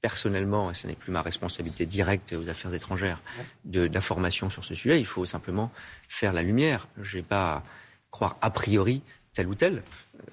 personnellement, 0.00 0.70
et 0.70 0.74
ce 0.74 0.86
n'est 0.86 0.94
plus 0.94 1.12
ma 1.12 1.22
responsabilité 1.22 1.86
directe 1.86 2.32
aux 2.32 2.48
affaires 2.48 2.72
étrangères, 2.72 3.20
d'informations 3.64 4.50
sur 4.50 4.64
ce 4.64 4.74
sujet. 4.74 4.98
Il 4.98 5.06
faut 5.06 5.24
simplement 5.24 5.70
faire 6.08 6.32
la 6.32 6.42
lumière. 6.42 6.88
Je 7.00 7.18
n'ai 7.18 7.22
pas 7.22 7.62
croire 8.10 8.36
a 8.40 8.50
priori 8.50 9.02
tel 9.32 9.48
ou 9.48 9.54
tel. 9.54 9.82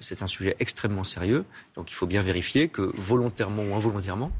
C'est 0.00 0.22
un 0.22 0.26
sujet 0.26 0.56
extrêmement 0.58 1.04
sérieux, 1.04 1.44
donc 1.74 1.90
il 1.90 1.94
faut 1.94 2.06
bien 2.06 2.22
vérifier 2.22 2.68
que 2.68 2.90
volontairement 2.94 3.62
ou 3.62 3.74
involontairement, 3.74 4.30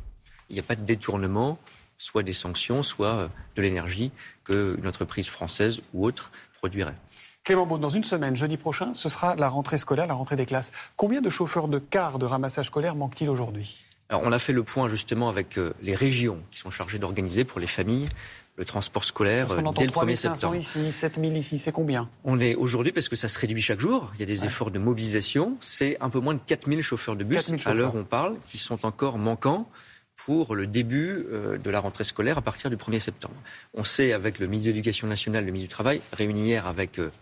il 0.50 0.54
n'y 0.54 0.60
a 0.60 0.64
pas 0.64 0.76
de 0.76 0.82
détournement, 0.82 1.58
soit 1.98 2.22
des 2.22 2.32
sanctions, 2.32 2.82
soit 2.82 3.14
euh, 3.14 3.28
de 3.56 3.62
l'énergie 3.62 4.10
qu'une 4.44 4.86
entreprise 4.86 5.28
française 5.28 5.80
ou 5.92 6.06
autre 6.06 6.30
produirait. 6.58 6.94
Clément 7.44 7.66
Beaune, 7.66 7.80
dans 7.80 7.90
une 7.90 8.04
semaine, 8.04 8.36
jeudi 8.36 8.56
prochain, 8.56 8.94
ce 8.94 9.08
sera 9.08 9.34
la 9.36 9.48
rentrée 9.48 9.78
scolaire, 9.78 10.06
la 10.06 10.14
rentrée 10.14 10.36
des 10.36 10.46
classes. 10.46 10.72
Combien 10.96 11.20
de 11.20 11.30
chauffeurs 11.30 11.68
de 11.68 11.78
cars 11.78 12.18
de 12.18 12.26
ramassage 12.26 12.66
scolaire 12.66 12.94
manque-t-il 12.94 13.30
aujourd'hui? 13.30 13.80
Alors, 14.10 14.22
on 14.24 14.32
a 14.32 14.38
fait 14.38 14.52
le 14.52 14.62
point 14.62 14.88
justement 14.88 15.28
avec 15.28 15.58
euh, 15.58 15.74
les 15.82 15.94
régions 15.94 16.42
qui 16.50 16.58
sont 16.58 16.70
chargées 16.70 16.98
d'organiser 16.98 17.44
pour 17.44 17.60
les 17.60 17.66
familles 17.66 18.08
le 18.58 18.64
transport 18.64 19.04
scolaire 19.04 19.46
dès 19.46 19.86
le 19.86 19.92
1er 19.92 20.16
septembre. 20.16 20.56
ici, 20.56 20.90
7000 20.90 21.36
ici, 21.36 21.58
c'est 21.60 21.70
combien? 21.70 22.08
On 22.24 22.40
est 22.40 22.56
aujourd'hui, 22.56 22.92
parce 22.92 23.08
que 23.08 23.14
ça 23.14 23.28
se 23.28 23.38
réduit 23.38 23.62
chaque 23.62 23.80
jour, 23.80 24.10
il 24.14 24.20
y 24.20 24.22
a 24.24 24.26
des 24.26 24.44
efforts 24.44 24.72
de 24.72 24.80
mobilisation, 24.80 25.56
c'est 25.60 25.96
un 26.00 26.10
peu 26.10 26.18
moins 26.18 26.34
de 26.34 26.40
4000 26.44 26.82
chauffeurs 26.82 27.14
de 27.14 27.22
bus 27.22 27.54
à 27.64 27.72
l'heure 27.72 27.94
où 27.94 27.98
on 27.98 28.04
parle, 28.04 28.36
qui 28.50 28.58
sont 28.58 28.84
encore 28.84 29.16
manquants 29.16 29.68
pour 30.16 30.56
le 30.56 30.66
début 30.66 31.24
euh, 31.30 31.56
de 31.58 31.70
la 31.70 31.78
rentrée 31.78 32.02
scolaire 32.02 32.38
à 32.38 32.42
partir 32.42 32.68
du 32.68 32.76
1er 32.76 32.98
septembre. 32.98 33.36
On 33.74 33.84
sait, 33.84 34.12
avec 34.12 34.40
le 34.40 34.48
ministre 34.48 34.66
de 34.66 34.72
l'Éducation 34.72 35.06
nationale, 35.06 35.44
le 35.44 35.52
ministre 35.52 35.68
du 35.68 35.74
Travail, 35.74 36.00
réuni 36.12 36.46
hier 36.46 36.66
avec 36.66 36.98
euh, 36.98 37.12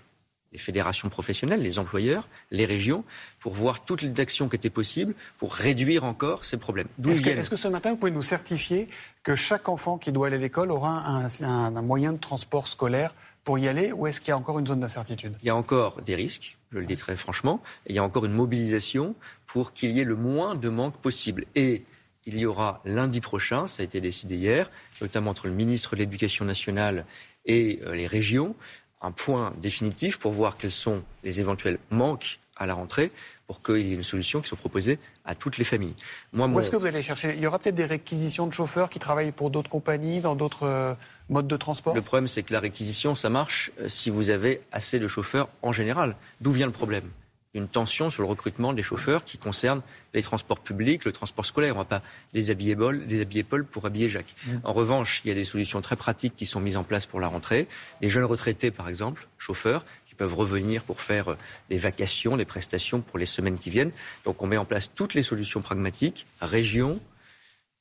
les 0.57 0.63
fédérations 0.63 1.11
professionnelles, 1.11 1.61
les 1.61 1.79
employeurs, 1.79 2.27
les 2.51 2.65
régions, 2.65 3.05
pour 3.41 3.53
voir 3.53 3.85
toutes 3.85 4.01
les 4.01 4.21
actions 4.23 4.49
qui 4.49 4.57
étaient 4.57 4.71
possibles 4.71 5.15
pour 5.37 5.53
réduire 5.55 6.03
encore 6.05 6.47
ces 6.47 6.57
problèmes. 6.57 6.89
Est-ce 7.07 7.51
que, 7.51 7.57
ce 7.57 7.69
matin, 7.69 7.91
vous 7.91 7.97
pouvez 7.97 8.11
nous 8.11 8.23
certifier 8.23 8.89
que 9.23 9.35
chaque 9.35 9.69
enfant 9.69 9.99
qui 9.99 10.13
doit 10.13 10.29
aller 10.29 10.37
à 10.37 10.41
l'école 10.41 10.71
aura 10.71 11.05
un, 11.07 11.83
moyen 11.83 12.15
de 12.15 12.19
transport 12.19 12.69
scolaire 12.69 13.15
pour 13.45 13.59
y 13.59 13.69
aller 13.69 13.93
ou 13.93 14.07
est-ce 14.07 14.19
qu'il 14.19 14.31
y 14.31 14.33
a 14.33 14.39
encore 14.39 14.59
une 14.59 14.67
zone 14.67 14.81
d'incertitude? 14.81 15.35
Il 15.43 15.47
y 15.47 15.51
a 15.51 15.57
encore 15.57 16.01
des 16.01 16.15
risques, 16.15 16.57
je 16.73 16.79
le 16.79 16.87
dis 16.87 16.97
très 16.97 17.17
franchement, 17.17 17.61
et 17.87 17.93
il 17.93 17.97
y 17.97 17.99
a 17.99 18.03
encore 18.03 18.25
une 18.25 18.33
mobilisation 18.33 19.15
pour 19.45 19.75
qu'il 19.75 19.91
y 19.91 20.01
ait 20.01 20.05
le 20.05 20.17
moins 20.17 20.55
de 20.55 20.71
manque 20.71 20.97
possible. 20.97 21.45
Et 21.55 21.85
il 22.25 22.39
y 22.39 22.47
aura 22.47 22.81
lundi 22.87 23.21
prochain, 23.21 23.67
ça 23.67 23.83
a 23.83 23.85
été 23.85 24.01
décidé 24.01 24.37
hier, 24.37 24.71
notamment 25.03 25.33
entre 25.33 25.49
le 25.49 25.53
ministre 25.53 25.97
de 25.97 26.01
l'Éducation 26.01 26.47
nationale 26.47 27.05
et 27.45 27.81
euh, 27.87 27.95
les 27.95 28.07
régions, 28.07 28.57
un 29.03 29.11
point 29.11 29.53
définitif 29.61 30.19
pour 30.19 30.33
voir 30.33 30.57
quels 30.57 30.73
sont 30.73 31.03
les 31.23 31.41
éventuels 31.41 31.79
manques 31.91 32.39
à 32.57 32.67
la 32.67 32.75
rentrée 32.75 33.13
pour 33.47 33.63
qu'il 33.63 33.87
y 33.87 33.93
ait 33.93 33.95
une 33.95 34.03
solution 34.03 34.41
qui 34.41 34.49
soit 34.49 34.59
proposée 34.59 34.99
à 35.25 35.35
toutes 35.35 35.57
les 35.59 35.65
familles. 35.65 35.95
Moi, 36.33 36.49
Où 36.49 36.61
est-ce 36.61 36.71
que 36.71 36.77
vous 36.77 36.87
allez 36.87 37.03
chercher? 37.03 37.35
Il 37.37 37.41
y 37.41 37.47
aura 37.47 37.59
peut-être 37.59 37.77
des 37.77 37.85
réquisitions 37.85 38.47
de 38.47 38.53
chauffeurs 38.53 38.91
qui 38.91 38.99
travaillent 38.99 39.33
pour 39.33 39.51
d'autres 39.51 39.71
compagnies, 39.71 40.21
dans 40.21 40.35
d'autres 40.35 40.65
euh, 40.65 40.95
modes 41.29 41.47
de 41.47 41.57
transport? 41.57 41.95
Le 41.95 42.03
problème, 42.03 42.27
c'est 42.27 42.43
que 42.43 42.53
la 42.53 42.61
réquisition, 42.61 43.15
ça 43.15 43.29
marche 43.29 43.71
euh, 43.81 43.89
si 43.89 44.11
vous 44.11 44.31
avez 44.31 44.63
assez 44.73 44.99
de 44.99 45.07
chauffeurs 45.07 45.49
en 45.63 45.71
général. 45.71 46.17
D'où 46.41 46.51
vient 46.51 46.67
le 46.67 46.73
problème? 46.73 47.09
Une 47.57 47.69
tension 47.69 48.11
sur 48.11 48.23
le 48.23 48.29
recrutement 48.29 48.73
des 48.73 48.83
chauffeurs 48.83 49.25
qui 49.25 49.39
concerne 49.39 49.83
les 50.15 50.23
transports 50.23 50.61
publics, 50.61 51.05
le 51.05 51.13
transport 51.13 51.45
scolaire. 51.45 51.75
On 51.75 51.79
ne 51.79 51.85
va 51.85 52.01
pas 52.01 52.03
déshabiller 52.33 52.77
Paul, 52.77 53.05
Paul 53.49 53.65
pour 53.65 53.87
habiller 53.87 54.09
Jacques. 54.09 54.35
Mm. 54.47 54.57
En 54.65 54.73
revanche, 54.73 55.23
il 55.25 55.29
y 55.29 55.31
a 55.31 55.35
des 55.35 55.45
solutions 55.45 55.81
très 55.81 55.97
pratiques 55.97 56.37
qui 56.37 56.47
sont 56.47 56.61
mises 56.61 56.77
en 56.77 56.85
place 56.85 57.07
pour 57.07 57.21
la 57.21 57.29
rentrée. 57.29 57.69
Les 58.01 58.09
jeunes 58.09 58.25
retraités, 58.25 58.71
par 58.71 58.89
exemple, 58.89 59.27
chauffeurs, 59.39 59.85
qui 60.07 60.15
peuvent 60.15 60.35
revenir 60.35 60.85
pour 60.85 61.01
faire 61.01 61.33
euh, 61.33 61.37
des 61.71 61.79
vacations, 61.79 62.37
des 62.37 62.45
prestations 62.45 63.01
pour 63.01 63.19
les 63.19 63.27
semaines 63.27 63.59
qui 63.59 63.71
viennent. 63.71 63.93
Donc 64.25 64.43
on 64.43 64.47
met 64.47 64.57
en 64.57 64.65
place 64.65 64.93
toutes 64.95 65.15
les 65.15 65.23
solutions 65.23 65.63
pragmatiques, 65.63 66.27
régions, 66.41 67.01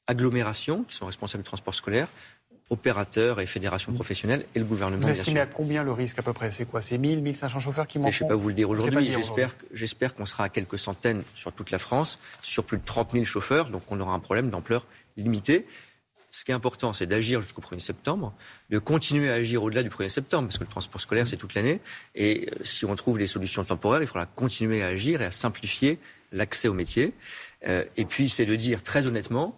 agglomérations, 0.07 0.83
qui 0.83 0.95
sont 0.95 1.05
responsables 1.05 1.43
du 1.43 1.47
transport 1.47 1.73
scolaire, 1.73 2.07
opérateurs 2.69 3.39
et 3.39 3.45
fédérations 3.45 3.91
mmh. 3.91 3.95
professionnelles 3.95 4.45
et 4.55 4.59
le 4.59 4.65
gouvernement. 4.65 5.01
Vous 5.01 5.09
estimez 5.09 5.39
à 5.39 5.45
combien 5.45 5.83
le 5.83 5.91
risque 5.91 6.17
à 6.17 6.23
peu 6.23 6.33
près? 6.33 6.51
C'est 6.51 6.65
quoi? 6.65 6.81
C'est 6.81 6.97
1000, 6.97 7.21
1500 7.21 7.59
chauffeurs 7.59 7.85
qui 7.85 7.99
manquent 7.99 8.11
Je 8.11 8.23
ne 8.23 8.27
sais 8.27 8.27
pas 8.27 8.35
vous 8.35 8.47
le 8.47 8.53
dire 8.55 8.69
aujourd'hui. 8.69 9.11
J'espère 9.71 10.15
qu'on 10.15 10.25
sera 10.25 10.45
à 10.45 10.49
quelques 10.49 10.79
centaines 10.79 11.23
sur 11.35 11.51
toute 11.51 11.69
la 11.69 11.77
France, 11.77 12.19
sur 12.41 12.63
plus 12.63 12.77
de 12.77 12.85
30 12.85 13.11
000 13.11 13.25
chauffeurs, 13.25 13.69
donc 13.69 13.83
on 13.91 13.99
aura 13.99 14.13
un 14.13 14.19
problème 14.19 14.49
d'ampleur 14.49 14.87
limitée. 15.15 15.65
ce 16.31 16.43
qui 16.43 16.51
est 16.51 16.55
important, 16.55 16.91
c'est 16.91 17.05
d'agir 17.05 17.39
jusqu'au 17.39 17.61
1er 17.61 17.79
septembre, 17.79 18.33
de 18.69 18.79
continuer 18.79 19.29
à 19.29 19.35
agir 19.35 19.63
au-delà 19.63 19.83
du 19.83 19.89
1er 19.89 20.09
septembre, 20.09 20.47
parce 20.47 20.57
que 20.57 20.63
le 20.63 20.69
transport 20.69 20.99
scolaire, 20.99 21.27
c'est 21.27 21.37
toute 21.37 21.53
l'année. 21.53 21.79
Et 22.15 22.49
euh, 22.51 22.63
si 22.63 22.83
on 22.83 22.95
trouve 22.95 23.17
des 23.19 23.27
solutions 23.27 23.63
temporaires, 23.63 24.01
il 24.01 24.07
faudra 24.07 24.25
continuer 24.25 24.83
à 24.83 24.87
agir 24.87 25.21
et 25.21 25.25
à 25.25 25.31
simplifier 25.31 25.99
l'accès 26.31 26.67
au 26.67 26.73
métier. 26.73 27.13
Euh, 27.67 27.85
et 27.95 28.05
puis, 28.05 28.27
c'est 28.27 28.45
de 28.45 28.55
dire 28.55 28.83
très 28.83 29.07
honnêtement, 29.07 29.57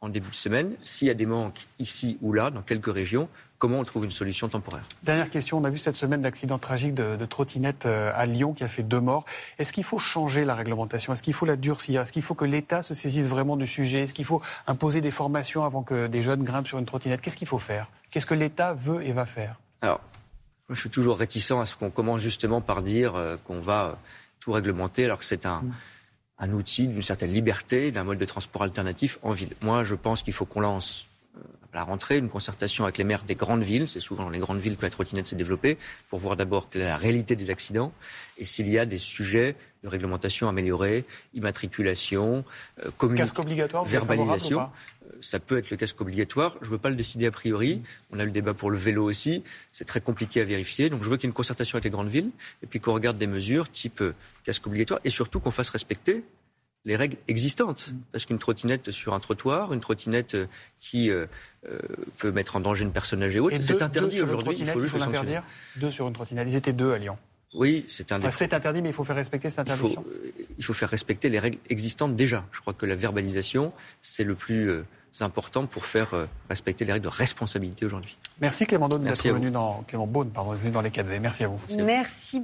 en 0.00 0.08
début 0.08 0.30
de 0.30 0.34
semaine, 0.34 0.74
s'il 0.84 1.08
y 1.08 1.10
a 1.10 1.14
des 1.14 1.26
manques 1.26 1.66
ici 1.78 2.18
ou 2.20 2.32
là, 2.32 2.50
dans 2.50 2.62
quelques 2.62 2.92
régions, 2.92 3.28
comment 3.58 3.78
on 3.78 3.84
trouve 3.84 4.04
une 4.04 4.10
solution 4.10 4.48
temporaire. 4.48 4.84
Dernière 5.02 5.30
question, 5.30 5.58
on 5.58 5.64
a 5.64 5.70
vu 5.70 5.78
cette 5.78 5.94
semaine 5.96 6.22
l'accident 6.22 6.58
tragique 6.58 6.94
de, 6.94 7.16
de, 7.16 7.24
trottinette 7.24 7.86
euh, 7.86 8.12
à 8.14 8.26
Lyon 8.26 8.52
qui 8.52 8.64
a 8.64 8.68
fait 8.68 8.82
deux 8.82 9.00
morts. 9.00 9.24
Est-ce 9.58 9.72
qu'il 9.72 9.84
faut 9.84 9.98
changer 9.98 10.44
la 10.44 10.54
réglementation? 10.54 11.12
Est-ce 11.12 11.22
qu'il 11.22 11.32
faut 11.32 11.46
la 11.46 11.56
durcir? 11.56 12.02
Est-ce 12.02 12.12
qu'il 12.12 12.22
faut 12.22 12.34
que 12.34 12.44
l'État 12.44 12.82
se 12.82 12.94
saisisse 12.94 13.26
vraiment 13.26 13.56
du 13.56 13.66
sujet? 13.66 14.02
Est-ce 14.02 14.12
qu'il 14.12 14.24
faut 14.24 14.42
imposer 14.66 15.00
des 15.00 15.10
formations 15.10 15.64
avant 15.64 15.82
que 15.82 16.06
des 16.06 16.22
jeunes 16.22 16.42
grimpent 16.42 16.68
sur 16.68 16.78
une 16.78 16.86
trottinette? 16.86 17.22
Qu'est-ce 17.22 17.36
qu'il 17.36 17.48
faut 17.48 17.58
faire? 17.58 17.88
Qu'est-ce 18.10 18.26
que 18.26 18.34
l'État 18.34 18.74
veut 18.74 19.02
et 19.02 19.12
va 19.12 19.24
faire? 19.24 19.56
Alors, 19.80 20.00
moi, 20.68 20.74
je 20.74 20.80
suis 20.80 20.90
toujours 20.90 21.18
réticent 21.18 21.52
à 21.52 21.64
ce 21.64 21.76
qu'on 21.76 21.90
commence 21.90 22.20
justement 22.20 22.60
par 22.60 22.82
dire 22.82 23.14
euh, 23.14 23.36
qu'on 23.44 23.60
va 23.60 23.84
euh, 23.84 23.92
tout 24.40 24.52
réglementer 24.52 25.06
alors 25.06 25.18
que 25.18 25.24
c'est 25.24 25.46
un... 25.46 25.62
Mmh 25.62 25.72
un 26.38 26.52
outil 26.52 26.88
d'une 26.88 27.02
certaine 27.02 27.32
liberté, 27.32 27.90
d'un 27.90 28.04
mode 28.04 28.18
de 28.18 28.24
transport 28.24 28.62
alternatif 28.62 29.18
en 29.22 29.32
ville. 29.32 29.50
Moi, 29.62 29.84
je 29.84 29.94
pense 29.94 30.22
qu'il 30.22 30.34
faut 30.34 30.44
qu'on 30.44 30.60
lance 30.60 31.08
à 31.72 31.76
la 31.76 31.84
rentrée 31.84 32.16
une 32.16 32.28
concertation 32.28 32.84
avec 32.84 32.98
les 32.98 33.04
maires 33.04 33.22
des 33.24 33.34
grandes 33.34 33.62
villes. 33.62 33.88
C'est 33.88 34.00
souvent 34.00 34.24
dans 34.24 34.30
les 34.30 34.38
grandes 34.38 34.58
villes 34.58 34.76
que 34.76 34.82
la 34.82 34.90
trottinette 34.90 35.26
s'est 35.26 35.36
développée 35.36 35.78
pour 36.08 36.18
voir 36.18 36.36
d'abord 36.36 36.68
quelle 36.68 36.82
est 36.82 36.88
la 36.88 36.96
réalité 36.96 37.36
des 37.36 37.50
accidents 37.50 37.92
et 38.38 38.44
s'il 38.44 38.68
y 38.68 38.78
a 38.78 38.86
des 38.86 38.98
sujets 38.98 39.56
de 39.82 39.88
réglementation 39.88 40.48
améliorée, 40.48 41.04
immatriculation, 41.34 42.44
euh, 42.84 43.14
casque 43.14 43.38
obligatoire, 43.38 43.84
verbalisation. 43.84 44.62
Euh, 44.62 45.06
ça 45.20 45.38
peut 45.38 45.58
être 45.58 45.70
le 45.70 45.76
casque 45.76 46.00
obligatoire. 46.00 46.56
Je 46.60 46.66
ne 46.66 46.72
veux 46.72 46.78
pas 46.78 46.90
le 46.90 46.96
décider 46.96 47.26
a 47.26 47.30
priori. 47.30 47.82
On 48.10 48.18
a 48.18 48.24
le 48.24 48.30
débat 48.30 48.54
pour 48.54 48.70
le 48.70 48.76
vélo 48.76 49.04
aussi. 49.04 49.44
C'est 49.72 49.84
très 49.84 50.00
compliqué 50.00 50.40
à 50.40 50.44
vérifier. 50.44 50.90
Donc 50.90 51.02
je 51.02 51.08
veux 51.08 51.16
qu'il 51.16 51.24
y 51.24 51.28
ait 51.28 51.30
une 51.30 51.34
concertation 51.34 51.76
avec 51.76 51.84
les 51.84 51.90
grandes 51.90 52.08
villes 52.08 52.30
et 52.62 52.66
puis 52.66 52.80
qu'on 52.80 52.94
regarde 52.94 53.18
des 53.18 53.26
mesures 53.26 53.70
type 53.70 54.00
euh, 54.00 54.14
casque 54.44 54.66
obligatoire 54.66 55.00
et 55.04 55.10
surtout 55.10 55.40
qu'on 55.40 55.50
fasse 55.50 55.70
respecter 55.70 56.24
les 56.86 56.96
règles 56.96 57.18
existantes. 57.28 57.92
Parce 58.12 58.24
qu'une 58.24 58.38
trottinette 58.38 58.90
sur 58.92 59.12
un 59.12 59.20
trottoir, 59.20 59.74
une 59.74 59.80
trottinette 59.80 60.34
euh, 60.34 60.46
qui 60.80 61.10
euh, 61.10 61.26
euh, 61.68 61.78
peut 62.16 62.30
mettre 62.30 62.56
en 62.56 62.60
danger 62.60 62.84
une 62.84 62.92
personne 62.92 63.22
âgée 63.22 63.40
ou 63.40 63.46
autre, 63.46 63.58
c'est 63.60 63.82
interdit 63.82 64.22
aujourd'hui. 64.22 64.56
Il 64.58 64.66
faut 64.66 64.80
juste 64.80 64.98
l'interdire. 64.98 65.42
Deux 65.76 65.90
sur 65.90 66.08
une 66.08 66.14
trottinette. 66.14 66.46
Ils 66.48 66.56
étaient 66.56 66.72
deux 66.72 66.92
à 66.92 66.98
Lyon. 66.98 67.18
Oui, 67.54 67.84
c'est 67.88 68.12
un. 68.12 68.18
Enfin, 68.18 68.30
c'est 68.30 68.54
interdit, 68.54 68.82
mais 68.82 68.90
il 68.90 68.94
faut 68.94 69.04
faire 69.04 69.16
respecter 69.16 69.50
cette 69.50 69.60
interdiction. 69.60 70.04
Il 70.06 70.44
faut, 70.44 70.48
il 70.58 70.64
faut, 70.64 70.72
faire 70.72 70.90
respecter 70.90 71.28
les 71.28 71.38
règles 71.38 71.58
existantes 71.68 72.14
déjà. 72.14 72.44
Je 72.52 72.60
crois 72.60 72.72
que 72.72 72.86
la 72.86 72.94
verbalisation, 72.94 73.72
c'est 74.02 74.24
le 74.24 74.34
plus 74.34 74.84
important 75.20 75.66
pour 75.66 75.86
faire 75.86 76.28
respecter 76.50 76.84
les 76.84 76.92
règles 76.92 77.04
de 77.04 77.10
responsabilité 77.10 77.86
aujourd'hui. 77.86 78.16
Merci 78.40 78.66
Clément 78.66 78.88
Beaune 78.88 79.04
d'être 79.04 79.28
venu 79.28 79.50
dans 79.50 79.82
Clément 79.86 80.06
Beaune, 80.06 80.28
pardon, 80.30 80.52
venu 80.52 80.70
dans 80.70 80.82
les 80.82 80.90
4V. 80.90 81.18
Merci 81.18 81.44
à 81.44 81.48
vous. 81.48 81.58
Merci. 81.82 82.42